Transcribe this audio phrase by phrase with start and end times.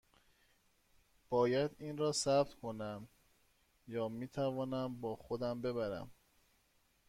[1.29, 3.07] باید این را ثبت کنم
[3.87, 6.11] یا می توانم با خودم ببرم؟